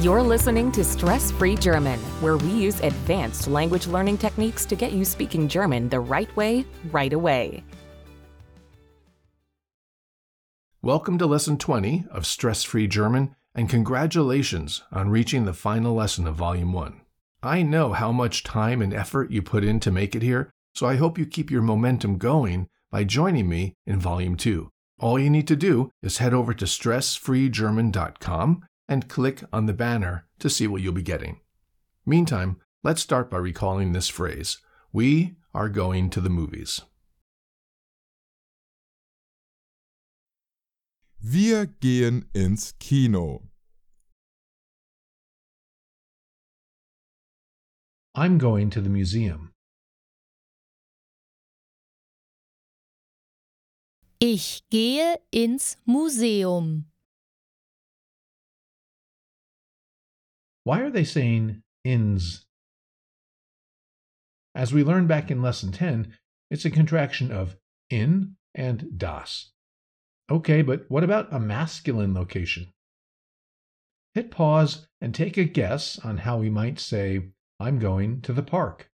You're 0.00 0.22
listening 0.22 0.72
to 0.72 0.82
Stress 0.82 1.30
Free 1.30 1.54
German, 1.54 2.00
where 2.22 2.38
we 2.38 2.48
use 2.48 2.80
advanced 2.80 3.48
language 3.48 3.86
learning 3.86 4.16
techniques 4.16 4.64
to 4.64 4.74
get 4.74 4.92
you 4.92 5.04
speaking 5.04 5.46
German 5.46 5.90
the 5.90 6.00
right 6.00 6.34
way, 6.36 6.64
right 6.90 7.12
away. 7.12 7.62
Welcome 10.80 11.18
to 11.18 11.26
Lesson 11.26 11.58
20 11.58 12.06
of 12.10 12.24
Stress 12.24 12.64
Free 12.64 12.86
German, 12.86 13.36
and 13.54 13.68
congratulations 13.68 14.82
on 14.90 15.10
reaching 15.10 15.44
the 15.44 15.52
final 15.52 15.92
lesson 15.92 16.26
of 16.26 16.34
Volume 16.34 16.72
1. 16.72 17.02
I 17.42 17.60
know 17.60 17.92
how 17.92 18.10
much 18.10 18.42
time 18.42 18.80
and 18.80 18.94
effort 18.94 19.30
you 19.30 19.42
put 19.42 19.64
in 19.64 19.80
to 19.80 19.90
make 19.90 20.16
it 20.16 20.22
here, 20.22 20.50
so 20.74 20.86
I 20.86 20.96
hope 20.96 21.18
you 21.18 21.26
keep 21.26 21.50
your 21.50 21.60
momentum 21.60 22.16
going 22.16 22.70
by 22.90 23.04
joining 23.04 23.50
me 23.50 23.74
in 23.86 24.00
Volume 24.00 24.38
2. 24.38 24.70
All 24.98 25.18
you 25.18 25.28
need 25.28 25.46
to 25.48 25.56
do 25.56 25.90
is 26.02 26.18
head 26.18 26.32
over 26.32 26.54
to 26.54 26.64
stressfreegerman.com 26.64 28.64
and 28.90 29.08
click 29.08 29.44
on 29.52 29.66
the 29.66 29.72
banner 29.72 30.26
to 30.40 30.50
see 30.50 30.66
what 30.66 30.82
you'll 30.82 30.92
be 30.92 31.00
getting. 31.00 31.40
Meantime, 32.04 32.60
let's 32.82 33.00
start 33.00 33.30
by 33.30 33.38
recalling 33.38 33.92
this 33.92 34.08
phrase 34.08 34.58
We 34.92 35.36
are 35.54 35.68
going 35.68 36.10
to 36.10 36.20
the 36.20 36.28
movies. 36.28 36.82
Wir 41.22 41.66
gehen 41.66 42.24
ins 42.34 42.72
Kino. 42.80 43.42
I'm 48.14 48.38
going 48.38 48.70
to 48.70 48.80
the 48.80 48.88
museum. 48.88 49.52
Ich 54.18 54.62
gehe 54.70 55.16
ins 55.30 55.76
Museum. 55.86 56.89
Why 60.70 60.82
are 60.82 60.90
they 60.90 61.02
saying 61.02 61.64
ins? 61.82 62.46
As 64.54 64.72
we 64.72 64.84
learned 64.84 65.08
back 65.08 65.28
in 65.28 65.42
lesson 65.42 65.72
10, 65.72 66.12
it's 66.48 66.64
a 66.64 66.70
contraction 66.70 67.32
of 67.32 67.56
in 67.88 68.36
and 68.54 68.96
das. 68.96 69.50
Okay, 70.30 70.62
but 70.62 70.88
what 70.88 71.02
about 71.02 71.26
a 71.32 71.40
masculine 71.40 72.14
location? 72.14 72.68
Hit 74.14 74.30
pause 74.30 74.86
and 75.00 75.12
take 75.12 75.36
a 75.36 75.42
guess 75.42 75.98
on 76.04 76.18
how 76.18 76.38
we 76.38 76.50
might 76.50 76.78
say, 76.78 77.30
I'm 77.58 77.80
going 77.80 78.20
to 78.20 78.32
the 78.32 78.44
park. 78.44 78.92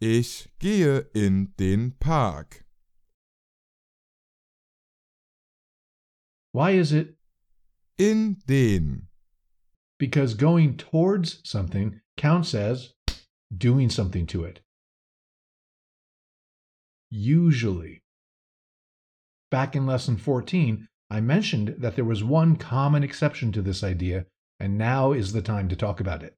Ich 0.00 0.48
gehe 0.58 1.04
in 1.14 1.52
den 1.58 1.92
Park. 2.00 2.64
Why 6.52 6.70
is 6.70 6.94
it 6.94 7.15
In 7.98 8.36
den. 8.46 9.08
because 9.98 10.34
going 10.34 10.76
towards 10.76 11.40
something 11.48 12.00
counts 12.16 12.54
as 12.54 12.92
doing 13.56 13.88
something 13.88 14.26
to 14.26 14.44
it. 14.44 14.60
Usually. 17.10 18.02
Back 19.50 19.76
in 19.76 19.86
lesson 19.86 20.16
14, 20.16 20.88
I 21.08 21.20
mentioned 21.20 21.76
that 21.78 21.94
there 21.96 22.04
was 22.04 22.24
one 22.24 22.56
common 22.56 23.02
exception 23.02 23.52
to 23.52 23.62
this 23.62 23.84
idea, 23.84 24.26
and 24.58 24.76
now 24.76 25.12
is 25.12 25.32
the 25.32 25.42
time 25.42 25.68
to 25.68 25.76
talk 25.76 26.00
about 26.00 26.22
it. 26.22 26.34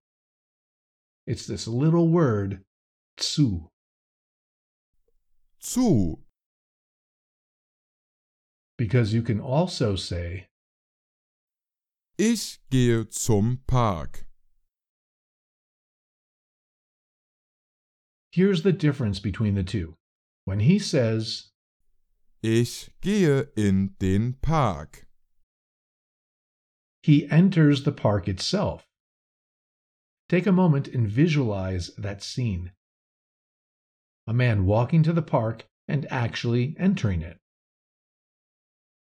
It's 1.26 1.46
this 1.46 1.66
little 1.66 2.08
word, 2.08 2.62
zu. 3.20 3.70
Zu. 5.62 6.20
Because 8.76 9.12
you 9.12 9.22
can 9.22 9.40
also 9.40 9.96
say, 9.96 10.48
Ich 12.18 12.58
gehe 12.70 13.08
zum 13.08 13.60
Park. 13.66 14.26
here's 18.32 18.62
the 18.62 18.72
difference 18.72 19.18
between 19.18 19.54
the 19.54 19.64
two. 19.64 19.96
When 20.44 20.60
he 20.60 20.78
says, 20.78 21.50
Ich 22.42 22.90
gehe 23.02 23.48
in 23.56 23.94
den 23.98 24.34
Park. 24.40 25.06
he 27.02 27.28
enters 27.30 27.84
the 27.84 27.92
park 27.92 28.28
itself. 28.28 28.86
Take 30.28 30.46
a 30.46 30.52
moment 30.52 30.88
and 30.88 31.08
visualize 31.08 31.90
that 31.96 32.22
scene. 32.22 32.72
A 34.26 34.34
man 34.34 34.66
walking 34.66 35.02
to 35.04 35.12
the 35.12 35.22
park 35.22 35.64
and 35.88 36.06
actually 36.10 36.76
entering 36.78 37.22
it. 37.22 37.38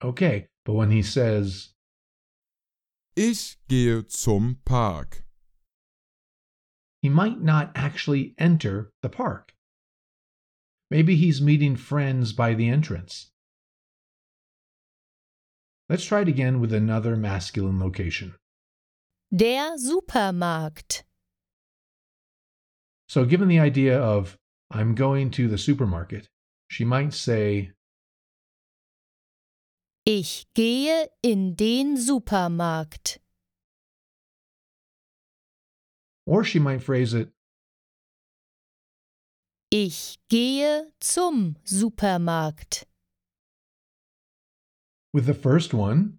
Okay, 0.02 0.48
but 0.64 0.74
when 0.74 0.90
he 0.90 1.02
says, 1.02 1.70
Ich 3.16 3.56
gehe 3.68 4.06
zum 4.06 4.58
Park. 4.64 5.26
he 7.06 7.08
might 7.08 7.40
not 7.40 7.70
actually 7.76 8.34
enter 8.36 8.90
the 9.00 9.08
park. 9.08 9.54
Maybe 10.90 11.14
he's 11.14 11.40
meeting 11.40 11.76
friends 11.76 12.32
by 12.32 12.54
the 12.54 12.68
entrance. 12.68 13.30
Let's 15.88 16.04
try 16.04 16.22
it 16.22 16.28
again 16.28 16.58
with 16.58 16.72
another 16.72 17.14
masculine 17.14 17.78
location. 17.78 18.34
Der 19.32 19.76
Supermarkt. 19.78 21.04
So, 23.08 23.24
given 23.24 23.46
the 23.46 23.60
idea 23.60 23.96
of, 23.96 24.36
I'm 24.72 24.96
going 24.96 25.30
to 25.30 25.46
the 25.46 25.58
supermarket, 25.58 26.26
she 26.66 26.84
might 26.84 27.14
say, 27.14 27.70
Ich 30.08 30.46
gehe 30.54 31.08
in 31.22 31.56
den 31.56 31.96
Supermarkt. 31.96 33.20
or 36.28 36.42
she 36.44 36.58
might 36.58 36.82
phrase 36.82 37.14
it, 37.14 37.32
Ich 39.70 40.18
gehe 40.28 40.92
zum 41.00 41.56
Supermarkt. 41.64 42.84
with 45.12 45.26
the 45.26 45.34
first 45.34 45.72
one, 45.74 46.18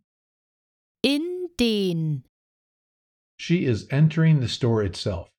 In 1.03 1.49
den. 1.57 2.23
she 3.37 3.65
is 3.65 3.85
entering 3.91 4.39
the 4.41 4.47
store 4.47 4.81
itself. 4.83 5.29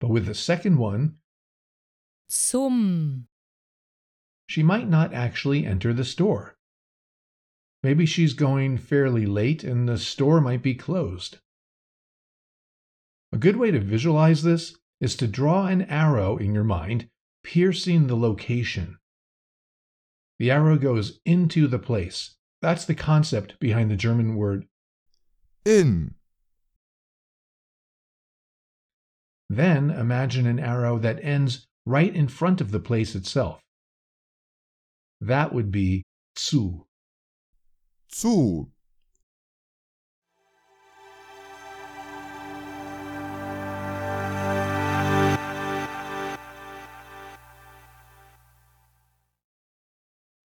But 0.00 0.10
with 0.10 0.26
the 0.26 0.34
second 0.34 0.78
one, 0.78 1.18
Zum. 2.30 3.26
She 4.54 4.62
might 4.62 4.88
not 4.88 5.12
actually 5.12 5.66
enter 5.66 5.92
the 5.92 6.04
store. 6.04 6.54
Maybe 7.82 8.06
she's 8.06 8.34
going 8.34 8.78
fairly 8.78 9.26
late 9.26 9.64
and 9.64 9.88
the 9.88 9.98
store 9.98 10.40
might 10.40 10.62
be 10.62 10.76
closed. 10.76 11.38
A 13.32 13.36
good 13.36 13.56
way 13.56 13.72
to 13.72 13.80
visualize 13.80 14.44
this 14.44 14.76
is 15.00 15.16
to 15.16 15.26
draw 15.26 15.66
an 15.66 15.82
arrow 15.82 16.36
in 16.36 16.54
your 16.54 16.62
mind, 16.62 17.08
piercing 17.42 18.06
the 18.06 18.16
location. 18.16 18.98
The 20.38 20.52
arrow 20.52 20.78
goes 20.78 21.18
into 21.24 21.66
the 21.66 21.80
place. 21.80 22.36
That's 22.62 22.84
the 22.84 22.94
concept 22.94 23.58
behind 23.58 23.90
the 23.90 23.96
German 23.96 24.36
word. 24.36 24.68
In. 25.64 26.14
Then 29.50 29.90
imagine 29.90 30.46
an 30.46 30.60
arrow 30.60 31.00
that 31.00 31.18
ends 31.24 31.66
right 31.84 32.14
in 32.14 32.28
front 32.28 32.60
of 32.60 32.70
the 32.70 32.78
place 32.78 33.16
itself. 33.16 33.63
That 35.20 35.52
would 35.52 35.70
be 35.70 36.04
zu. 36.38 36.86
Zu. 38.12 38.70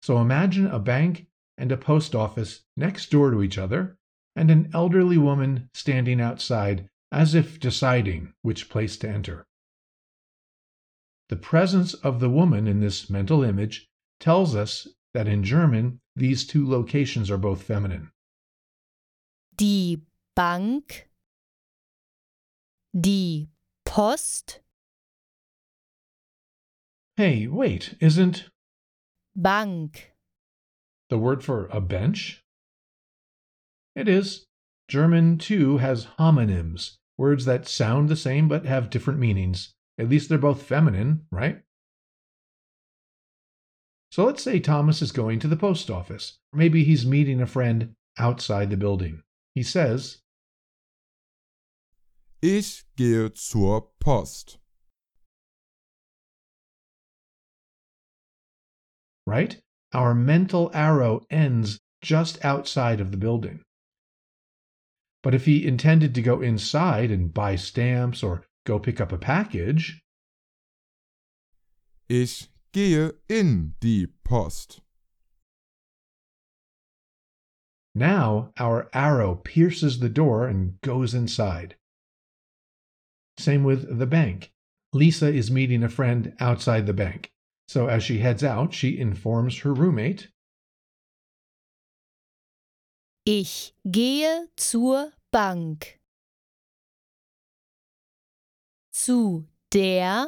So 0.07 0.21
imagine 0.21 0.67
a 0.67 0.79
bank 0.79 1.27
and 1.57 1.69
a 1.69 1.75
post 1.75 2.15
office 2.15 2.61
next 2.77 3.11
door 3.11 3.29
to 3.31 3.43
each 3.43 3.57
other, 3.57 3.97
and 4.37 4.49
an 4.49 4.69
elderly 4.73 5.17
woman 5.17 5.69
standing 5.73 6.21
outside 6.21 6.89
as 7.11 7.35
if 7.35 7.59
deciding 7.59 8.31
which 8.41 8.69
place 8.69 8.95
to 8.97 9.09
enter. 9.09 9.45
The 11.27 11.35
presence 11.35 11.93
of 11.93 12.21
the 12.21 12.29
woman 12.29 12.67
in 12.67 12.79
this 12.79 13.09
mental 13.09 13.43
image 13.43 13.89
tells 14.19 14.55
us 14.55 14.87
that 15.13 15.27
in 15.27 15.43
German 15.43 15.99
these 16.15 16.45
two 16.45 16.67
locations 16.67 17.29
are 17.29 17.37
both 17.37 17.63
feminine. 17.63 18.11
Die 19.55 19.97
Bank. 20.35 21.09
Die 22.99 23.47
Post. 23.85 24.59
Hey, 27.15 27.47
wait, 27.47 27.95
isn't 27.99 28.49
Bank. 29.35 30.11
the 31.09 31.17
word 31.17 31.43
for 31.43 31.67
a 31.67 31.81
bench? 31.81 32.43
It 33.95 34.07
is. 34.07 34.45
German, 34.87 35.37
too, 35.37 35.77
has 35.77 36.07
homonyms, 36.19 36.97
words 37.17 37.45
that 37.45 37.67
sound 37.67 38.07
the 38.09 38.15
same 38.15 38.47
but 38.47 38.65
have 38.65 38.89
different 38.89 39.19
meanings. 39.19 39.73
At 39.97 40.09
least 40.09 40.29
they're 40.29 40.37
both 40.37 40.61
feminine, 40.61 41.25
right? 41.31 41.61
So 44.11 44.25
let's 44.25 44.43
say 44.43 44.59
Thomas 44.59 45.01
is 45.01 45.11
going 45.11 45.39
to 45.39 45.47
the 45.47 45.57
post 45.57 45.89
office. 45.89 46.37
Maybe 46.53 46.83
he's 46.83 47.05
meeting 47.05 47.41
a 47.41 47.47
friend 47.47 47.95
outside 48.17 48.69
the 48.69 48.77
building. 48.77 49.21
He 49.53 49.63
says, 49.63 50.19
Ich 52.41 52.83
gehe 52.97 53.35
zur 53.35 53.87
Post. 53.99 54.57
right? 59.27 59.57
Our 59.93 60.15
mental 60.15 60.71
arrow 60.73 61.21
ends 61.29 61.79
just 62.01 62.43
outside 62.43 62.99
of 63.01 63.11
the 63.11 63.17
building. 63.17 63.61
But 65.21 65.35
if 65.35 65.45
he 65.45 65.67
intended 65.67 66.15
to 66.15 66.21
go 66.21 66.41
inside 66.41 67.11
and 67.11 67.33
buy 67.33 67.57
stamps 67.57 68.23
or 68.23 68.45
go 68.65 68.79
pick 68.79 69.01
up 69.01 69.11
a 69.11 69.17
package, 69.17 70.01
Ich 72.09 72.47
gehe 72.71 73.11
in 73.29 73.73
die 73.79 74.07
Post. 74.23 74.81
now 77.97 78.51
our 78.59 78.89
arrow 78.93 79.35
pierces 79.35 79.99
the 79.99 80.09
door 80.09 80.47
and 80.47 80.79
goes 80.81 81.13
inside. 81.13 81.75
Same 83.37 83.63
with 83.63 83.97
the 83.97 84.05
bank. 84.05 84.51
Lisa 84.93 85.27
is 85.27 85.51
meeting 85.51 85.83
a 85.83 85.89
friend 85.89 86.33
outside 86.39 86.85
the 86.85 86.93
bank. 86.93 87.31
So 87.67 87.87
as 87.87 88.03
she 88.03 88.19
heads 88.19 88.43
out, 88.43 88.73
she 88.73 88.97
informs 88.97 89.59
her 89.59 89.73
roommate, 89.73 90.29
Ich 93.25 93.73
gehe 93.85 94.47
zur 94.57 95.11
Bank. 95.33 95.99
Zu 98.93 99.45
der, 99.69 100.27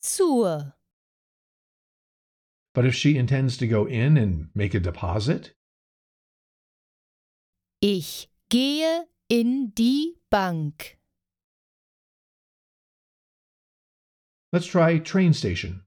zur. 0.00 0.72
But 2.74 2.84
if 2.86 2.94
she 2.94 3.16
intends 3.16 3.56
to 3.58 3.66
go 3.66 3.86
in 3.86 4.16
and 4.16 4.48
make 4.54 4.74
a 4.74 4.80
deposit, 4.80 5.52
Ich 7.82 8.28
gehe 8.50 9.04
in 9.28 9.72
die 9.74 10.12
Bank. 10.30 10.98
let's 14.52 14.66
try 14.66 14.98
train 14.98 15.32
station. 15.32 15.82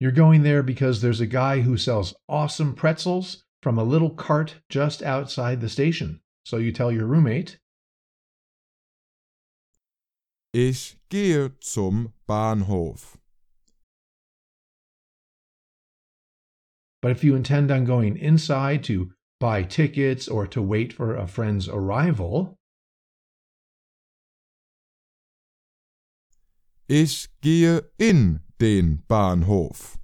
You're 0.00 0.12
going 0.12 0.42
there 0.44 0.62
because 0.62 1.00
there's 1.00 1.20
a 1.20 1.26
guy 1.26 1.60
who 1.60 1.76
sells 1.76 2.14
awesome 2.28 2.74
pretzels 2.74 3.42
from 3.62 3.76
a 3.78 3.82
little 3.84 4.10
cart 4.10 4.54
just 4.68 5.02
outside 5.02 5.60
the 5.60 5.68
station. 5.68 6.20
So 6.46 6.56
you 6.58 6.70
tell 6.72 6.92
your 6.92 7.06
roommate, 7.06 7.58
Ich 10.54 10.96
gehe 11.10 11.50
zum 11.60 12.14
Bahnhof. 12.26 13.17
But 17.02 17.10
if 17.10 17.22
you 17.22 17.34
intend 17.34 17.70
on 17.70 17.84
going 17.84 18.16
inside 18.16 18.82
to 18.84 19.10
buy 19.40 19.62
tickets 19.62 20.28
or 20.28 20.46
to 20.46 20.60
wait 20.62 20.92
for 20.92 21.14
a 21.14 21.26
friend's 21.26 21.68
arrival, 21.68 22.56
Ich 26.90 27.28
gehe 27.42 27.82
in 27.98 28.40
den 28.58 29.02
Bahnhof. 29.08 29.98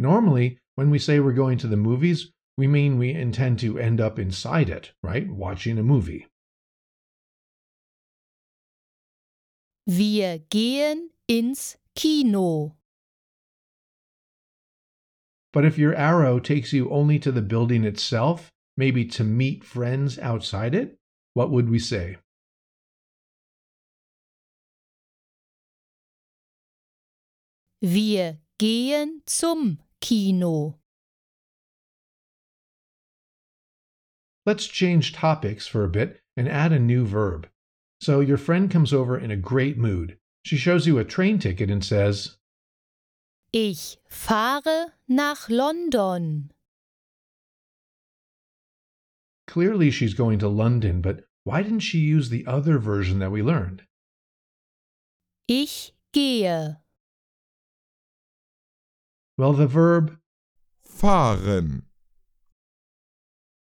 normally 0.00 0.58
when 0.74 0.90
we 0.90 0.98
say 0.98 1.20
we're 1.20 1.32
going 1.32 1.58
to 1.58 1.68
the 1.68 1.76
movies, 1.76 2.32
we 2.56 2.66
mean 2.66 2.98
we 2.98 3.10
intend 3.10 3.58
to 3.60 3.78
end 3.78 4.00
up 4.00 4.18
inside 4.18 4.68
it, 4.68 4.92
right? 5.02 5.30
Watching 5.30 5.78
a 5.78 5.82
movie. 5.82 6.26
Wir 9.86 10.38
gehen 10.50 11.08
ins 11.28 11.76
Kino. 12.00 12.76
But 15.52 15.66
if 15.66 15.76
your 15.76 15.94
arrow 15.94 16.38
takes 16.38 16.72
you 16.72 16.88
only 16.88 17.18
to 17.18 17.30
the 17.30 17.42
building 17.42 17.84
itself, 17.84 18.50
maybe 18.74 19.04
to 19.04 19.22
meet 19.22 19.64
friends 19.64 20.18
outside 20.18 20.74
it, 20.74 20.96
what 21.34 21.50
would 21.50 21.68
we 21.68 21.78
say? 21.78 22.16
Wir 27.82 28.38
gehen 28.58 29.20
zum 29.28 29.80
Kino. 30.00 30.78
Let's 34.46 34.66
change 34.66 35.12
topics 35.12 35.66
for 35.66 35.84
a 35.84 35.90
bit 35.90 36.22
and 36.34 36.48
add 36.48 36.72
a 36.72 36.78
new 36.78 37.04
verb. 37.04 37.46
So 38.00 38.20
your 38.20 38.38
friend 38.38 38.70
comes 38.70 38.94
over 38.94 39.18
in 39.18 39.30
a 39.30 39.36
great 39.36 39.76
mood. 39.76 40.16
She 40.42 40.56
shows 40.56 40.86
you 40.86 40.98
a 40.98 41.04
train 41.04 41.38
ticket 41.38 41.70
and 41.70 41.84
says, 41.84 42.36
Ich 43.52 43.96
fahre 44.08 44.92
nach 45.08 45.50
London. 45.50 46.50
Clearly 49.46 49.90
she's 49.90 50.14
going 50.14 50.38
to 50.38 50.48
London, 50.48 51.00
but 51.00 51.24
why 51.44 51.62
didn't 51.62 51.80
she 51.80 51.98
use 51.98 52.28
the 52.28 52.46
other 52.46 52.78
version 52.78 53.18
that 53.18 53.32
we 53.32 53.42
learned? 53.42 53.82
Ich 55.48 55.92
gehe. 56.12 56.76
Well, 59.36 59.52
the 59.52 59.66
verb 59.66 60.18
Fahren. 60.86 61.82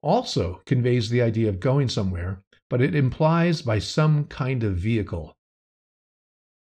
also 0.02 0.62
conveys 0.66 1.08
the 1.08 1.22
idea 1.22 1.48
of 1.48 1.58
going 1.58 1.88
somewhere, 1.88 2.44
but 2.70 2.80
it 2.80 2.94
implies 2.94 3.62
by 3.62 3.78
some 3.78 4.24
kind 4.26 4.62
of 4.62 4.76
vehicle 4.76 5.33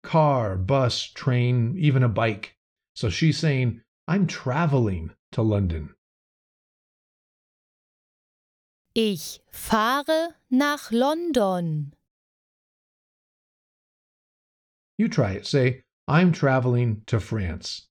car, 0.03 0.55
bus, 0.57 1.03
train, 1.03 1.75
even 1.77 2.03
a 2.03 2.09
bike. 2.09 2.55
So 2.95 3.09
she's 3.09 3.37
saying, 3.37 3.81
I'm 4.07 4.27
traveling 4.27 5.11
to 5.31 5.41
London. 5.41 5.95
Ich 8.95 9.39
fahre 9.51 10.35
nach 10.49 10.91
London. 10.91 11.93
You 14.97 15.07
try 15.07 15.33
it. 15.33 15.45
Say, 15.45 15.83
I'm 16.07 16.31
traveling 16.33 17.03
to 17.05 17.19
France. 17.19 17.87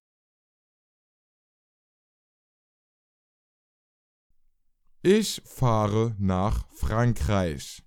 Ich 5.05 5.41
fahre 5.45 6.17
nach 6.19 6.67
Frankreich. 6.75 7.81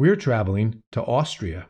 We're 0.00 0.16
traveling 0.16 0.82
to 0.92 1.02
Austria. 1.02 1.68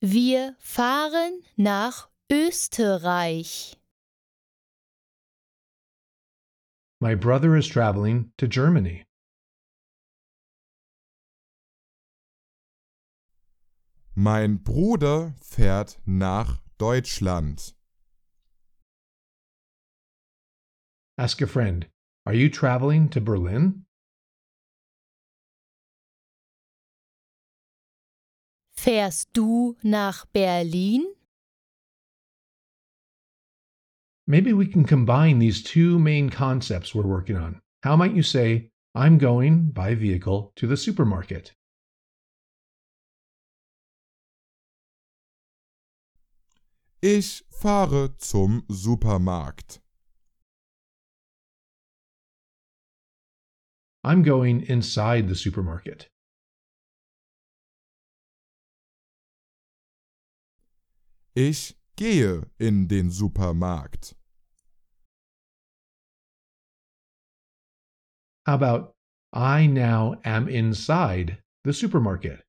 Wir 0.00 0.56
fahren 0.58 1.42
nach 1.58 2.08
Österreich. 2.32 3.76
My 7.02 7.14
brother 7.14 7.56
is 7.56 7.68
traveling 7.68 8.32
to 8.38 8.48
Germany. 8.48 9.04
Mein 14.14 14.62
Bruder 14.64 15.34
fährt 15.42 15.98
nach 16.06 16.62
Deutschland. 16.78 17.74
Ask 21.18 21.42
a 21.42 21.46
friend, 21.46 21.86
Are 22.30 22.36
you 22.36 22.48
traveling 22.48 23.08
to 23.08 23.20
Berlin? 23.20 23.86
Fährst 28.78 29.32
du 29.32 29.76
nach 29.82 30.26
Berlin? 30.32 31.12
Maybe 34.28 34.52
we 34.52 34.64
can 34.68 34.84
combine 34.84 35.40
these 35.40 35.60
two 35.60 35.98
main 35.98 36.30
concepts 36.30 36.94
we're 36.94 37.02
working 37.02 37.36
on. 37.36 37.60
How 37.82 37.96
might 37.96 38.14
you 38.14 38.22
say, 38.22 38.70
I'm 38.94 39.18
going 39.18 39.72
by 39.72 39.96
vehicle 39.96 40.52
to 40.54 40.68
the 40.68 40.76
supermarket? 40.76 41.52
Ich 47.02 47.42
fahre 47.50 48.16
zum 48.18 48.62
Supermarkt. 48.70 49.80
I'm 54.02 54.22
going 54.22 54.62
inside 54.62 55.28
the 55.28 55.34
supermarket. 55.34 56.08
Ich 61.34 61.76
gehe 61.96 62.42
in 62.58 62.88
den 62.88 63.10
Supermarkt. 63.10 64.14
How 68.46 68.54
about, 68.54 68.94
I 69.32 69.66
now 69.66 70.16
am 70.24 70.48
inside 70.48 71.38
the 71.64 71.72
supermarket? 71.72 72.42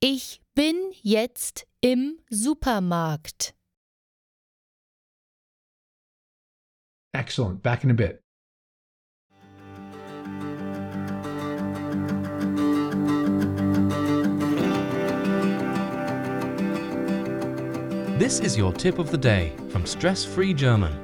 Ich 0.00 0.40
bin 0.54 0.92
jetzt 1.02 1.66
im 1.80 2.18
Supermarkt. 2.30 3.54
Excellent. 7.14 7.62
Back 7.62 7.84
in 7.84 7.90
a 7.90 7.94
bit. 7.94 8.22
This 18.18 18.38
is 18.40 18.56
your 18.56 18.72
tip 18.72 18.98
of 18.98 19.10
the 19.10 19.18
day 19.18 19.52
from 19.68 19.84
Stress 19.84 20.24
Free 20.24 20.54
German. 20.54 20.96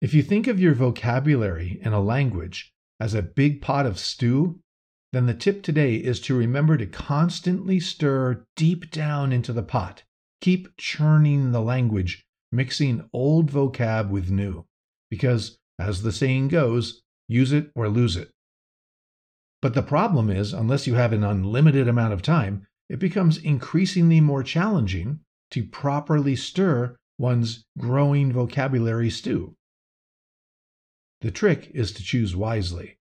If 0.00 0.14
you 0.14 0.22
think 0.22 0.46
of 0.46 0.60
your 0.60 0.74
vocabulary 0.74 1.80
in 1.82 1.92
a 1.92 2.00
language 2.00 2.72
as 3.00 3.14
a 3.14 3.22
big 3.22 3.60
pot 3.60 3.86
of 3.86 3.98
stew, 3.98 4.60
then 5.12 5.26
the 5.26 5.34
tip 5.34 5.62
today 5.62 5.94
is 5.94 6.20
to 6.20 6.36
remember 6.36 6.76
to 6.76 6.86
constantly 6.86 7.80
stir 7.80 8.44
deep 8.54 8.90
down 8.90 9.32
into 9.32 9.52
the 9.52 9.62
pot. 9.62 10.02
Keep 10.40 10.76
churning 10.76 11.50
the 11.50 11.62
language, 11.62 12.24
mixing 12.50 13.08
old 13.12 13.50
vocab 13.50 14.10
with 14.10 14.30
new, 14.30 14.64
because, 15.10 15.58
as 15.78 16.02
the 16.02 16.12
saying 16.12 16.48
goes, 16.48 17.02
use 17.28 17.52
it 17.52 17.70
or 17.74 17.88
lose 17.88 18.16
it. 18.16 18.30
But 19.60 19.74
the 19.74 19.82
problem 19.82 20.30
is, 20.30 20.52
unless 20.52 20.86
you 20.86 20.94
have 20.94 21.12
an 21.12 21.24
unlimited 21.24 21.88
amount 21.88 22.12
of 22.12 22.22
time, 22.22 22.66
it 22.88 22.98
becomes 22.98 23.38
increasingly 23.38 24.20
more 24.20 24.42
challenging 24.42 25.20
to 25.50 25.64
properly 25.64 26.36
stir 26.36 26.96
one's 27.18 27.64
growing 27.76 28.32
vocabulary 28.32 29.10
stew. 29.10 29.56
The 31.20 31.30
trick 31.30 31.70
is 31.74 31.92
to 31.92 32.02
choose 32.02 32.36
wisely. 32.36 32.98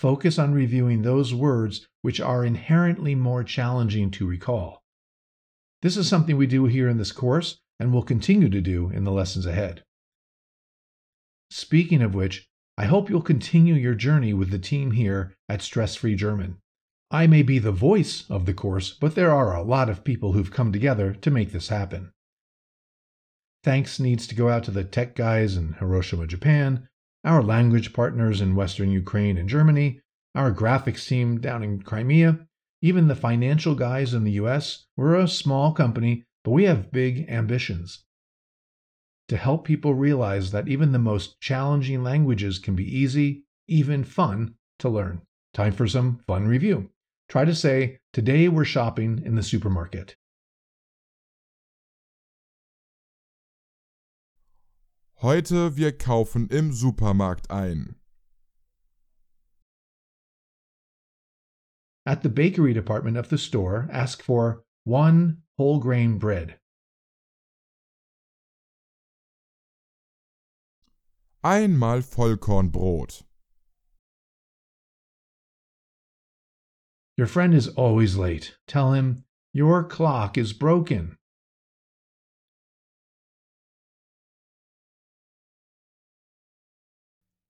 Focus 0.00 0.38
on 0.38 0.52
reviewing 0.52 1.02
those 1.02 1.32
words 1.32 1.86
which 2.02 2.20
are 2.20 2.44
inherently 2.44 3.14
more 3.14 3.44
challenging 3.44 4.10
to 4.12 4.26
recall. 4.26 4.82
This 5.82 5.96
is 5.96 6.08
something 6.08 6.36
we 6.36 6.46
do 6.46 6.64
here 6.64 6.88
in 6.88 6.98
this 6.98 7.12
course 7.12 7.58
and 7.80 7.92
will 7.92 8.02
continue 8.02 8.50
to 8.50 8.60
do 8.60 8.90
in 8.90 9.02
the 9.04 9.10
lessons 9.10 9.46
ahead. 9.46 9.82
Speaking 11.50 12.02
of 12.02 12.14
which, 12.14 12.46
I 12.78 12.84
hope 12.84 13.10
you'll 13.10 13.22
continue 13.22 13.74
your 13.74 13.94
journey 13.94 14.32
with 14.32 14.50
the 14.50 14.58
team 14.58 14.92
here 14.92 15.34
at 15.48 15.62
Stress 15.62 15.96
Free 15.96 16.14
German. 16.14 16.58
I 17.10 17.26
may 17.26 17.42
be 17.42 17.58
the 17.58 17.72
voice 17.72 18.24
of 18.30 18.46
the 18.46 18.54
course, 18.54 18.92
but 18.92 19.16
there 19.16 19.32
are 19.32 19.56
a 19.56 19.62
lot 19.62 19.88
of 19.88 20.04
people 20.04 20.32
who've 20.32 20.52
come 20.52 20.72
together 20.72 21.12
to 21.14 21.30
make 21.30 21.50
this 21.50 21.68
happen. 21.68 22.12
Thanks 23.64 23.98
needs 23.98 24.26
to 24.28 24.34
go 24.34 24.48
out 24.48 24.62
to 24.64 24.70
the 24.70 24.84
tech 24.84 25.16
guys 25.16 25.56
in 25.56 25.72
Hiroshima, 25.74 26.26
Japan, 26.26 26.88
our 27.24 27.42
language 27.42 27.92
partners 27.92 28.40
in 28.40 28.54
Western 28.54 28.90
Ukraine 28.90 29.36
and 29.36 29.48
Germany, 29.48 30.00
our 30.34 30.52
graphics 30.52 31.06
team 31.06 31.40
down 31.40 31.62
in 31.62 31.82
Crimea, 31.82 32.46
even 32.80 33.08
the 33.08 33.16
financial 33.16 33.74
guys 33.74 34.14
in 34.14 34.24
the 34.24 34.32
US. 34.32 34.86
We're 34.96 35.16
a 35.16 35.28
small 35.28 35.72
company, 35.72 36.24
but 36.44 36.52
we 36.52 36.64
have 36.64 36.92
big 36.92 37.28
ambitions. 37.28 38.04
To 39.28 39.36
help 39.36 39.64
people 39.64 39.94
realize 39.94 40.50
that 40.50 40.68
even 40.68 40.92
the 40.92 40.98
most 40.98 41.40
challenging 41.40 42.02
languages 42.02 42.58
can 42.58 42.74
be 42.74 42.84
easy, 42.84 43.44
even 43.68 44.02
fun 44.02 44.54
to 44.80 44.88
learn. 44.88 45.22
Time 45.54 45.72
for 45.72 45.86
some 45.86 46.20
fun 46.26 46.48
review. 46.48 46.90
Try 47.28 47.44
to 47.44 47.54
say, 47.54 47.98
Today 48.12 48.48
we're 48.48 48.64
shopping 48.64 49.22
in 49.24 49.36
the 49.36 49.42
supermarket. 49.42 50.16
Heute 55.22 55.76
wir 55.76 55.92
kaufen 55.92 56.48
im 56.50 56.72
Supermarkt 56.72 57.50
ein. 57.50 57.96
At 62.06 62.22
the 62.22 62.30
bakery 62.30 62.72
department 62.72 63.18
of 63.18 63.28
the 63.28 63.36
store, 63.36 63.86
ask 63.92 64.22
for 64.22 64.64
one 64.84 65.42
whole 65.60 65.78
grain 65.78 66.16
bread. 66.16 66.54
Einmal 71.44 71.98
Vollkornbrot. 71.98 73.24
Your 77.18 77.26
friend 77.26 77.52
is 77.52 77.68
always 77.68 78.16
late. 78.16 78.56
Tell 78.66 78.94
him, 78.94 79.24
Your 79.52 79.84
clock 79.84 80.38
is 80.38 80.54
broken. 80.54 81.18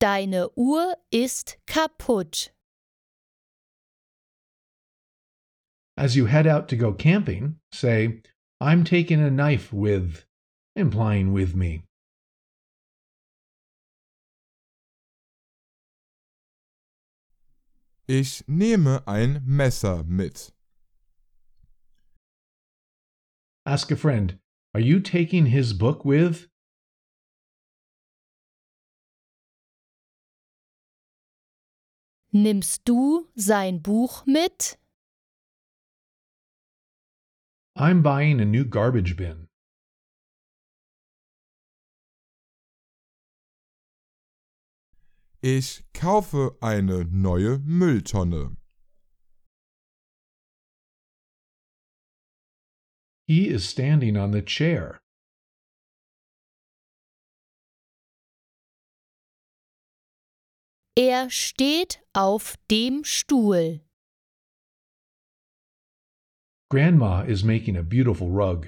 Deine 0.01 0.49
Uhr 0.57 0.97
ist 1.11 1.55
kaputt. 1.65 2.49
As 5.97 6.15
you 6.15 6.25
head 6.25 6.47
out 6.47 6.67
to 6.69 6.75
go 6.75 6.93
camping, 6.93 7.57
say, 7.71 8.21
I'm 8.59 8.83
taking 8.83 9.21
a 9.21 9.29
knife 9.29 9.73
with, 9.73 10.25
implying 10.75 11.33
with 11.33 11.55
me. 11.55 11.83
Ich 18.07 18.43
nehme 18.47 19.01
ein 19.07 19.41
Messer 19.45 20.03
mit. 20.05 20.51
Ask 23.65 23.91
a 23.91 23.95
friend, 23.95 24.37
Are 24.73 24.79
you 24.79 25.01
taking 25.01 25.47
his 25.47 25.73
book 25.73 26.05
with? 26.05 26.47
Nimmst 32.33 32.85
du 32.85 33.27
sein 33.35 33.81
Buch 33.81 34.25
mit? 34.25 34.77
I'm 37.81 38.03
buying 38.03 38.39
a 38.39 38.45
new 38.45 38.63
garbage 38.63 39.17
bin. 39.17 39.47
Ich 45.41 45.83
kaufe 45.91 46.57
eine 46.61 47.05
neue 47.05 47.57
Mülltonne. 47.57 48.55
He 53.25 53.47
is 53.49 53.67
standing 53.67 54.15
on 54.15 54.31
the 54.31 54.43
chair. 54.43 54.99
Er 60.95 61.31
steht 61.31 61.99
auf 62.13 62.57
dem 62.69 63.03
Stuhl. 63.03 63.81
Grandma 66.71 67.23
is 67.27 67.43
making 67.43 67.75
a 67.75 67.83
beautiful 67.83 68.29
rug. 68.29 68.67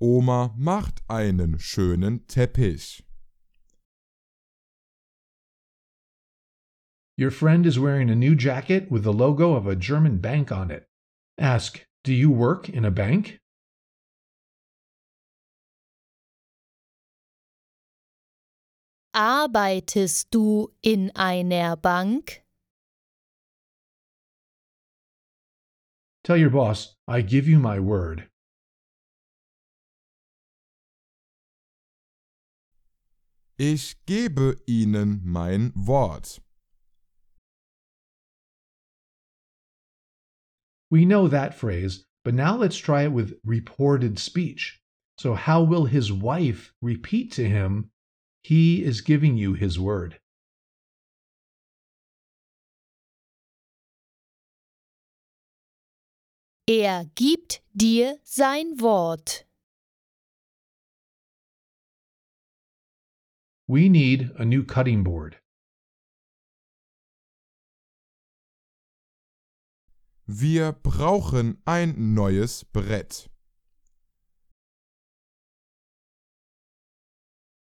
Oma 0.00 0.52
macht 0.58 1.02
einen 1.08 1.60
schönen 1.60 2.26
Teppich. 2.26 3.04
Your 7.16 7.30
friend 7.30 7.64
is 7.64 7.78
wearing 7.78 8.10
a 8.10 8.16
new 8.16 8.34
jacket 8.34 8.90
with 8.90 9.04
the 9.04 9.12
logo 9.12 9.54
of 9.54 9.68
a 9.68 9.76
German 9.76 10.18
bank 10.18 10.50
on 10.50 10.72
it. 10.72 10.88
Ask, 11.38 11.86
Do 12.02 12.12
you 12.12 12.28
work 12.32 12.68
in 12.68 12.84
a 12.84 12.90
bank? 12.90 13.38
Arbeitest 19.14 20.32
du 20.32 20.72
in 20.82 21.12
einer 21.14 21.76
Bank? 21.76 22.45
Tell 26.26 26.36
your 26.36 26.50
boss, 26.50 26.96
I 27.06 27.20
give 27.20 27.46
you 27.46 27.60
my 27.60 27.78
word. 27.78 28.26
Ich 33.60 33.94
gebe 34.06 34.56
Ihnen 34.68 35.20
mein 35.22 35.72
Wort. 35.76 36.40
We 40.90 41.04
know 41.04 41.28
that 41.28 41.54
phrase, 41.54 42.04
but 42.24 42.34
now 42.34 42.56
let's 42.56 42.76
try 42.76 43.04
it 43.04 43.12
with 43.12 43.38
reported 43.44 44.18
speech. 44.18 44.80
So, 45.18 45.34
how 45.34 45.62
will 45.62 45.84
his 45.84 46.12
wife 46.12 46.72
repeat 46.82 47.30
to 47.34 47.48
him, 47.48 47.92
He 48.42 48.82
is 48.82 49.00
giving 49.00 49.36
you 49.36 49.54
his 49.54 49.78
word? 49.78 50.18
Er 56.68 57.04
gibt 57.14 57.62
dir 57.74 58.18
sein 58.24 58.80
Wort. 58.80 59.46
We 63.68 63.88
need 63.88 64.32
a 64.36 64.44
new 64.44 64.64
cutting 64.64 65.04
board. 65.04 65.36
Wir 70.26 70.72
brauchen 70.72 71.62
ein 71.66 72.14
neues 72.14 72.64
Brett. 72.64 73.28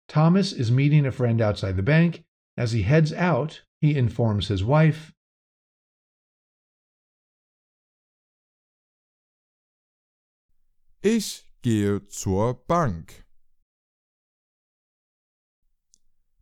Thomas 0.07 0.51
is 0.51 0.71
meeting 0.71 1.05
a 1.05 1.11
friend 1.11 1.39
outside 1.39 1.75
the 1.75 1.83
bank. 1.83 2.23
As 2.57 2.71
he 2.71 2.81
heads 2.81 3.13
out, 3.13 3.63
he 3.79 3.95
informs 3.95 4.47
his 4.47 4.63
wife 4.63 5.13
Ich 11.01 11.47
gehe 11.61 12.07
zur 12.07 12.55
Bank. 12.65 13.25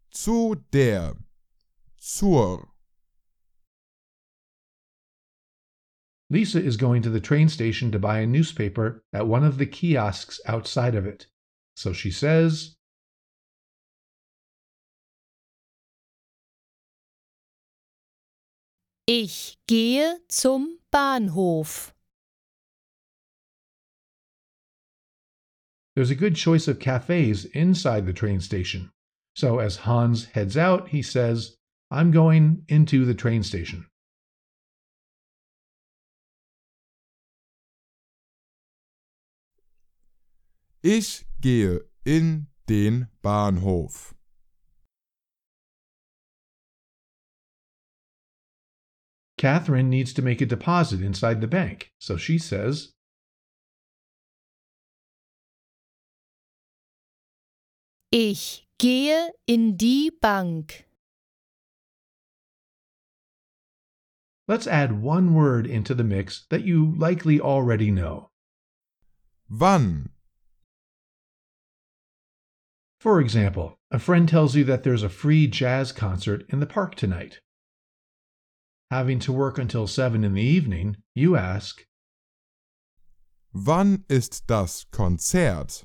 Zu 0.10 0.56
der. 0.72 1.18
Zur. 1.98 2.70
Lisa 6.30 6.60
is 6.60 6.78
going 6.78 7.02
to 7.02 7.10
the 7.10 7.20
train 7.20 7.50
station 7.50 7.92
to 7.92 8.00
buy 8.00 8.20
a 8.20 8.26
newspaper 8.26 9.04
at 9.14 9.28
one 9.28 9.44
of 9.44 9.58
the 9.58 9.66
kiosks 9.66 10.40
outside 10.48 10.96
of 10.96 11.06
it. 11.06 11.28
So 11.76 11.94
she 11.94 12.10
says, 12.10 12.76
Ich 19.08 19.58
gehe 19.68 20.20
zum 20.30 20.80
Bahnhof. 20.92 21.95
There's 25.96 26.12
a 26.12 26.16
good 26.16 26.36
choice 26.36 26.68
of 26.68 26.80
cafes 26.80 27.46
inside 27.46 28.06
the 28.06 28.14
train 28.14 28.42
station. 28.42 28.92
So 29.34 29.60
as 29.60 29.78
Hans 29.78 30.26
heads 30.26 30.58
out, 30.58 30.90
he 30.90 31.02
says, 31.02 31.56
I'm 31.90 32.12
going 32.12 32.64
into 32.68 33.06
the 33.06 33.14
train 33.14 33.44
station. 33.44 33.86
Ich 40.84 41.26
gehe 41.42 41.80
in 42.06 42.48
den 42.68 43.08
Bahnhof. 43.24 44.14
Catherine 49.38 49.90
needs 49.90 50.14
to 50.14 50.22
make 50.22 50.42
a 50.42 50.46
deposit 50.46 51.02
inside 51.02 51.42
the 51.42 51.48
bank, 51.48 51.92
so 52.00 52.18
she 52.18 52.38
says, 52.38 52.95
Ich 58.18 58.66
gehe 58.80 59.34
in 59.46 59.76
die 59.76 60.10
Bank. 60.22 60.86
Let's 64.48 64.68
add 64.68 65.02
one 65.02 65.34
word 65.34 65.68
into 65.68 65.94
the 65.94 66.06
mix 66.06 66.46
that 66.50 66.64
you 66.64 66.96
likely 66.96 67.42
already 67.42 67.92
know. 67.92 68.30
Wann? 69.50 70.12
For 73.02 73.20
example, 73.20 73.78
a 73.92 74.00
friend 74.00 74.30
tells 74.30 74.56
you 74.56 74.64
that 74.64 74.84
there's 74.84 75.04
a 75.04 75.10
free 75.10 75.46
jazz 75.46 75.92
concert 75.92 76.46
in 76.48 76.62
the 76.62 76.66
park 76.66 76.96
tonight. 76.96 77.42
Having 78.92 79.20
to 79.28 79.34
work 79.34 79.58
until 79.58 79.88
7 79.88 80.24
in 80.24 80.34
the 80.34 80.42
evening, 80.42 80.96
you 81.16 81.36
ask, 81.36 81.86
Wann 83.52 84.06
ist 84.08 84.48
das 84.48 84.86
Konzert? 84.90 85.84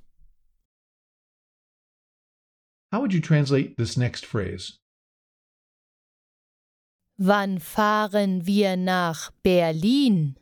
How 2.92 3.00
would 3.00 3.14
you 3.14 3.20
translate 3.20 3.76
this 3.76 3.96
next 3.96 4.26
phrase? 4.26 4.78
Wann 7.18 7.58
fahren 7.58 8.46
wir 8.46 8.76
nach 8.76 9.30
Berlin? 9.44 10.36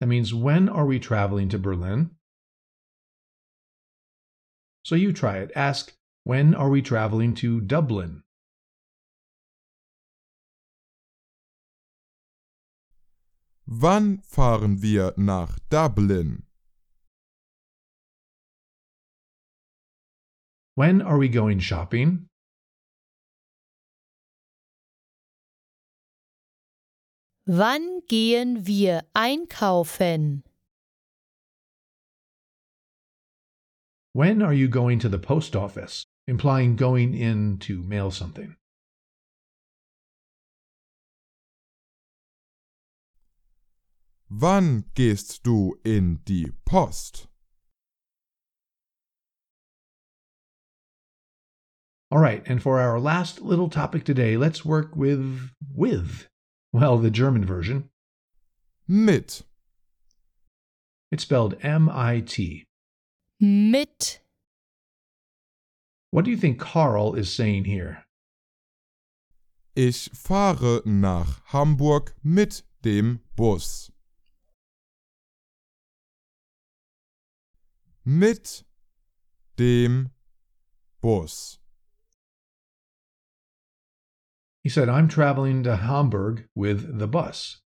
That 0.00 0.06
means, 0.06 0.32
when 0.32 0.68
are 0.68 0.86
we 0.86 0.98
traveling 0.98 1.48
to 1.50 1.58
Berlin? 1.58 2.10
So 4.84 4.94
you 4.94 5.12
try 5.12 5.38
it. 5.38 5.52
Ask, 5.54 5.92
when 6.24 6.54
are 6.54 6.70
we 6.70 6.82
traveling 6.82 7.34
to 7.36 7.60
Dublin? 7.60 8.22
Wann 13.66 14.18
fahren 14.18 14.80
wir 14.80 15.12
nach 15.16 15.58
Dublin? 15.70 16.44
When 20.74 21.02
are 21.02 21.18
we 21.18 21.28
going 21.28 21.58
shopping? 21.58 22.28
Wann 27.46 28.00
gehen 28.08 28.66
wir 28.66 29.02
einkaufen? 29.14 30.44
When 34.14 34.42
are 34.42 34.54
you 34.54 34.68
going 34.68 34.98
to 35.00 35.08
the 35.10 35.18
post 35.18 35.54
office? 35.54 36.04
Implying 36.26 36.76
going 36.76 37.14
in 37.14 37.58
to 37.58 37.82
mail 37.82 38.10
something. 38.10 38.56
Wann 44.30 44.84
gehst 44.94 45.42
du 45.42 45.74
in 45.84 46.20
die 46.24 46.52
Post? 46.64 47.28
All 52.12 52.18
right, 52.18 52.42
and 52.44 52.62
for 52.62 52.78
our 52.78 53.00
last 53.00 53.40
little 53.40 53.70
topic 53.70 54.04
today, 54.04 54.36
let's 54.36 54.66
work 54.66 54.94
with 54.94 55.48
with. 55.74 56.28
Well, 56.70 56.98
the 56.98 57.10
German 57.10 57.42
version. 57.42 57.88
Mit. 58.86 59.40
It's 61.10 61.22
spelled 61.22 61.56
M 61.62 61.88
I 61.88 62.20
T. 62.20 62.66
Mit. 63.40 64.20
What 66.10 66.26
do 66.26 66.30
you 66.30 66.36
think 66.36 66.60
Carl 66.60 67.14
is 67.14 67.32
saying 67.32 67.64
here? 67.64 68.04
Ich 69.74 70.10
fahre 70.12 70.82
nach 70.84 71.40
Hamburg 71.46 72.14
mit 72.22 72.62
dem 72.82 73.20
Bus. 73.36 73.90
Mit 78.04 78.64
dem 79.56 80.10
Bus. 81.00 81.58
He 84.62 84.68
said, 84.68 84.88
I'm 84.88 85.08
traveling 85.08 85.64
to 85.64 85.76
Hamburg 85.76 86.46
with 86.54 86.98
the 86.98 87.08
bus. 87.08 87.60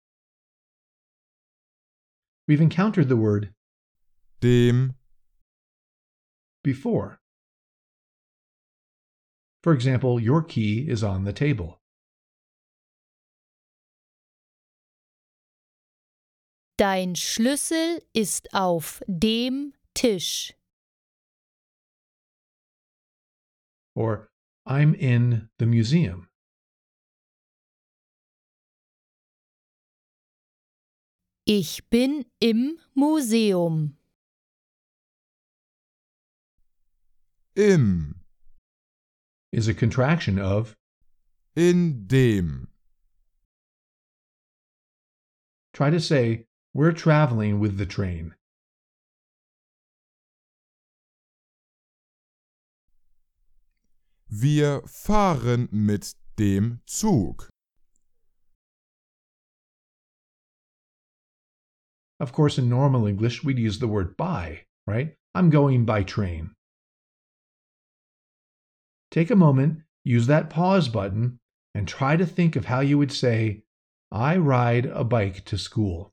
We've 2.48 2.60
encountered 2.60 3.08
the 3.08 3.16
word 3.16 3.52
Dem 4.40 4.94
before. 6.64 7.20
For 9.62 9.72
example, 9.72 10.20
your 10.20 10.42
key 10.42 10.88
is 10.88 11.02
on 11.02 11.24
the 11.24 11.32
table. 11.32 11.80
Dein 16.78 17.14
Schlüssel 17.14 18.00
ist 18.14 18.48
auf 18.52 19.02
dem 19.08 19.72
Tisch. 19.94 20.52
Or, 23.94 24.28
I'm 24.66 24.94
in 24.94 25.48
the 25.58 25.66
museum. 25.66 26.28
Ich 31.48 31.88
bin 31.90 32.24
im 32.40 32.76
Museum. 32.94 33.96
im 37.54 38.16
is 39.52 39.68
a 39.68 39.72
contraction 39.72 40.38
of 40.38 40.76
in 41.54 42.06
dem 42.08 42.68
try 45.72 45.88
to 45.88 46.00
say, 46.00 46.46
We're 46.74 46.92
traveling 46.92 47.60
with 47.60 47.78
the 47.78 47.86
train. 47.86 48.34
wir 54.28 54.82
fahren 54.86 55.68
mit 55.70 56.14
dem 56.38 56.80
Zug. 56.86 57.48
Of 62.18 62.32
course, 62.32 62.58
in 62.58 62.68
normal 62.68 63.06
English, 63.06 63.44
we'd 63.44 63.58
use 63.58 63.78
the 63.78 63.88
word 63.88 64.16
by, 64.16 64.62
right? 64.86 65.14
I'm 65.34 65.50
going 65.50 65.84
by 65.84 66.02
train. 66.02 66.50
Take 69.10 69.30
a 69.30 69.36
moment, 69.36 69.82
use 70.04 70.26
that 70.26 70.50
pause 70.50 70.88
button, 70.88 71.38
and 71.74 71.86
try 71.86 72.16
to 72.16 72.26
think 72.26 72.56
of 72.56 72.66
how 72.66 72.80
you 72.80 72.96
would 72.96 73.12
say, 73.12 73.64
I 74.10 74.36
ride 74.36 74.86
a 74.86 75.04
bike 75.04 75.44
to 75.46 75.58
school. 75.58 76.12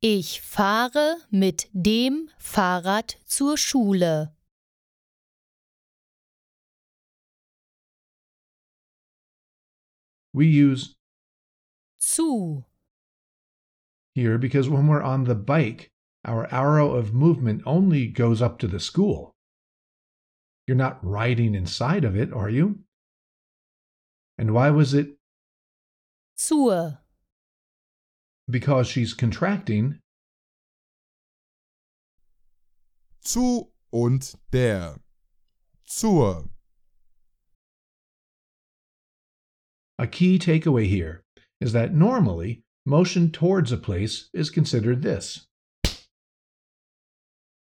Ich 0.00 0.40
fahre 0.40 1.16
mit 1.30 1.68
dem 1.72 2.30
Fahrrad 2.38 3.16
zur 3.26 3.56
Schule. 3.56 4.35
We 10.36 10.48
use 10.48 10.94
Zu. 11.98 12.66
here 14.14 14.36
because 14.36 14.68
when 14.68 14.86
we're 14.86 15.02
on 15.02 15.24
the 15.24 15.34
bike, 15.34 15.88
our 16.26 16.46
arrow 16.52 16.92
of 16.92 17.14
movement 17.14 17.62
only 17.64 18.06
goes 18.08 18.42
up 18.42 18.58
to 18.58 18.68
the 18.68 18.78
school. 18.78 19.34
You're 20.66 20.76
not 20.76 21.02
riding 21.02 21.54
inside 21.54 22.04
of 22.04 22.16
it, 22.16 22.34
are 22.34 22.50
you? 22.50 22.80
And 24.36 24.52
why 24.52 24.68
was 24.68 24.92
it? 24.92 25.16
zur, 26.38 26.98
Because 28.46 28.88
she's 28.88 29.14
contracting 29.14 30.00
zu 33.24 33.70
und 33.90 34.34
der, 34.52 34.96
zur. 35.88 36.50
A 39.98 40.06
key 40.06 40.38
takeaway 40.38 40.86
here 40.86 41.24
is 41.60 41.72
that 41.72 41.94
normally 41.94 42.62
motion 42.84 43.30
towards 43.30 43.72
a 43.72 43.78
place 43.78 44.28
is 44.32 44.50
considered 44.50 45.02
this. 45.02 45.46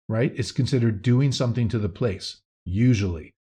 Right? 0.08 0.32
It's 0.36 0.52
considered 0.52 1.02
doing 1.02 1.32
something 1.32 1.68
to 1.68 1.78
the 1.78 1.88
place, 1.88 2.40
usually. 2.64 3.34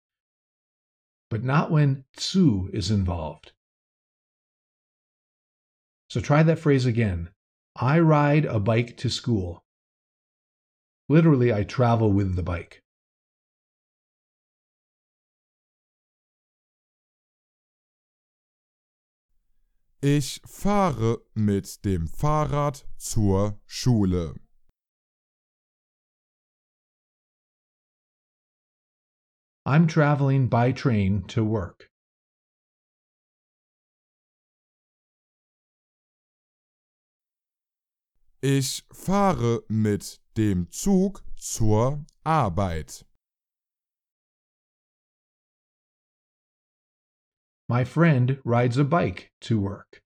But 1.29 1.43
not 1.43 1.71
when 1.71 2.05
zu 2.17 2.69
is 2.73 2.89
involved. 2.89 3.51
So 6.09 6.21
try 6.21 6.43
that 6.43 6.59
phrase 6.59 6.85
again. 6.85 7.29
I 7.75 7.99
ride 7.99 8.45
a 8.45 8.59
bike 8.59 8.97
to 8.97 9.09
school. 9.09 9.63
Literally, 11.09 11.53
I 11.53 11.63
travel 11.63 12.11
with 12.11 12.35
the 12.35 12.43
bike. 12.43 12.81
Ich 20.01 20.41
fahre 20.45 21.25
mit 21.33 21.83
dem 21.83 22.07
Fahrrad 22.07 22.87
zur 22.97 23.59
Schule. 23.65 24.35
I'm 29.65 29.87
traveling 29.87 30.49
by 30.49 30.71
train 30.71 31.23
to 31.29 31.43
work. 31.43 31.89
Ich 38.41 38.85
fahre 38.93 39.63
mit 39.67 40.21
dem 40.37 40.69
Zug 40.69 41.23
zur 41.35 42.05
Arbeit. 42.23 43.03
My 47.69 47.83
friend 47.83 48.39
rides 48.43 48.77
a 48.77 48.83
bike 48.83 49.31
to 49.41 49.59
work. 49.59 50.01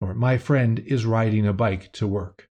Or 0.00 0.14
my 0.14 0.38
friend 0.38 0.80
is 0.80 1.06
riding 1.06 1.46
a 1.46 1.52
bike 1.52 1.92
to 1.92 2.06
work. 2.06 2.48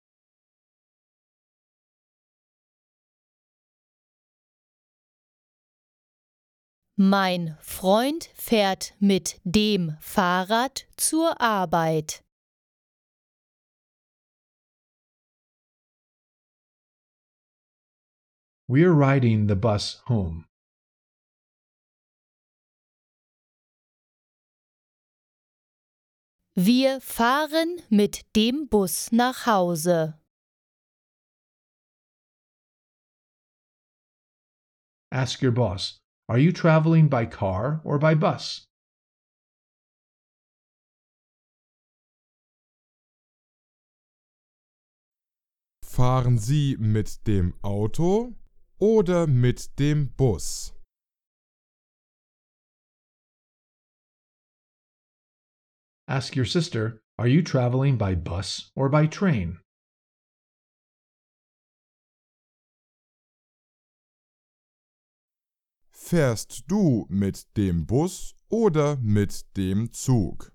mein 7.03 7.57
Freund 7.61 8.31
fährt 8.35 8.95
mit 9.01 9.41
dem 9.45 9.97
Fahrrad 10.01 10.87
zur 10.97 11.41
Arbeit. 11.41 12.23
We're 18.69 18.93
riding 18.93 19.49
the 19.49 19.57
bus 19.57 20.01
home. 20.07 20.47
Wir 26.55 27.01
fahren 27.01 27.81
mit 27.89 28.27
dem 28.37 28.69
Bus 28.69 29.11
nach 29.11 29.47
Hause. 29.47 30.21
Ask 35.11 35.43
your 35.43 35.53
boss, 35.53 35.99
are 36.29 36.39
you 36.39 36.53
traveling 36.53 37.09
by 37.09 37.25
car 37.25 37.81
or 37.85 37.99
by 37.99 38.15
bus? 38.15 38.67
Fahren 45.83 46.37
Sie 46.37 46.77
mit 46.79 47.27
dem 47.27 47.55
Auto 47.63 48.35
oder 48.79 49.27
mit 49.27 49.79
dem 49.79 50.11
Bus? 50.17 50.75
Ask 56.13 56.37
your 56.37 56.45
sister, 56.45 57.01
are 57.19 57.27
you 57.27 57.41
traveling 57.41 57.97
by 57.97 58.15
bus 58.15 58.71
or 58.77 58.91
by 58.91 59.07
train? 59.07 59.61
Fährst 65.91 66.67
du 66.69 67.07
mit 67.09 67.47
dem 67.55 67.87
Bus 67.87 68.35
oder 68.51 68.99
mit 69.03 69.45
dem 69.55 69.89
Zug? 69.91 70.53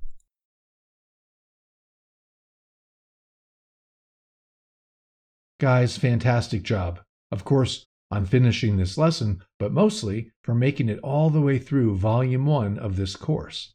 Guys, 5.59 5.97
fantastic 5.97 6.61
job. 6.61 6.99
Of 7.31 7.43
course, 7.43 7.87
I'm 8.11 8.27
finishing 8.27 8.77
this 8.77 8.95
lesson, 8.95 9.41
but 9.57 9.71
mostly 9.71 10.29
for 10.43 10.53
making 10.53 10.87
it 10.87 10.99
all 10.99 11.31
the 11.31 11.41
way 11.41 11.57
through 11.57 11.97
Volume 11.97 12.45
1 12.45 12.77
of 12.77 12.95
this 12.95 13.15
course. 13.15 13.73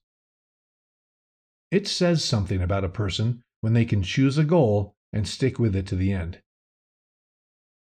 It 1.73 1.89
says 1.89 2.23
something 2.23 2.61
about 2.61 2.85
a 2.85 2.91
person 2.91 3.43
when 3.63 3.73
they 3.73 3.87
can 3.87 4.03
choose 4.03 4.37
a 4.37 4.45
goal 4.45 4.95
and 5.11 5.27
stick 5.27 5.59
with 5.59 5.75
it 5.75 5.87
to 5.87 5.97
the 5.97 6.13
end. 6.13 6.43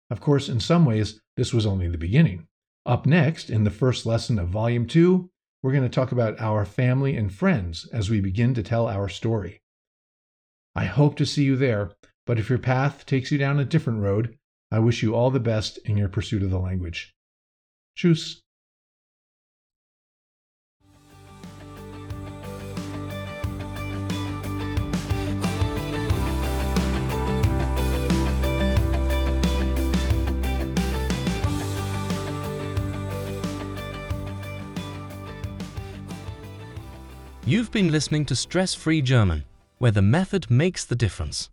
Of 0.10 0.20
course, 0.20 0.50
in 0.50 0.60
some 0.60 0.84
ways, 0.84 1.22
this 1.38 1.54
was 1.54 1.66
only 1.66 1.88
the 1.88 1.98
beginning. 1.98 2.48
Up 2.86 3.06
next, 3.06 3.50
in 3.50 3.64
the 3.64 3.72
first 3.72 4.06
lesson 4.06 4.38
of 4.38 4.50
Volume 4.50 4.86
2, 4.86 5.30
we're 5.64 5.72
going 5.72 5.84
to 5.84 5.90
talk 5.90 6.12
about 6.12 6.42
our 6.42 6.66
family 6.66 7.16
and 7.16 7.34
friends 7.34 7.88
as 7.94 8.10
we 8.10 8.20
begin 8.20 8.54
to 8.56 8.64
tell 8.64 8.86
our 8.90 9.08
story. 9.08 9.62
I 10.76 10.84
hope 10.84 11.16
to 11.16 11.26
see 11.26 11.46
you 11.46 11.56
there, 11.56 11.94
but 12.26 12.38
if 12.38 12.50
your 12.50 12.60
path 12.60 13.06
takes 13.06 13.32
you 13.32 13.38
down 13.38 13.60
a 13.60 13.66
different 13.66 14.02
road, 14.02 14.38
I 14.72 14.80
wish 14.80 15.02
you 15.02 15.16
all 15.16 15.32
the 15.32 15.40
best 15.40 15.78
in 15.86 15.96
your 15.96 16.10
pursuit 16.10 16.44
of 16.44 16.50
the 16.50 16.60
language. 16.60 17.16
Tschüss. 17.98 18.42
You've 37.50 37.72
been 37.72 37.92
listening 37.92 38.26
to 38.26 38.36
Stress 38.36 38.76
Free 38.76 39.02
German, 39.02 39.44
where 39.80 39.90
the 39.90 40.04
method 40.04 40.52
makes 40.52 40.86
the 40.86 40.96
difference. 40.96 41.50